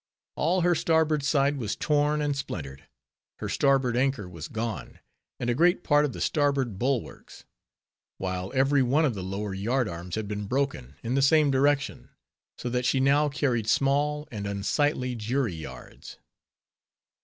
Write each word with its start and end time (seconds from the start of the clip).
All 0.35 0.61
her 0.61 0.73
starboard 0.73 1.21
side 1.21 1.57
was 1.57 1.75
torn 1.75 2.23
and 2.23 2.35
splintered; 2.35 2.87
her 3.37 3.47
starboard 3.47 3.95
anchor 3.95 4.27
was 4.27 4.47
gone; 4.47 4.97
and 5.39 5.47
a 5.47 5.53
great 5.53 5.83
part 5.83 6.05
of 6.05 6.13
the 6.13 6.21
starboard 6.21 6.79
bulwarks; 6.79 7.45
while 8.17 8.51
every 8.55 8.81
one 8.81 9.05
of 9.05 9.13
the 9.13 9.21
lower 9.21 9.53
yard 9.53 9.87
arms 9.87 10.15
had 10.15 10.27
been 10.27 10.47
broken, 10.47 10.95
in 11.03 11.13
the 11.13 11.21
same 11.21 11.51
direction; 11.51 12.09
so 12.57 12.67
that 12.67 12.85
she 12.85 12.99
now 12.99 13.29
carried 13.29 13.67
small 13.67 14.27
and 14.31 14.47
unsightly 14.47 15.15
_jury 15.15 15.55
yards. 15.59 16.17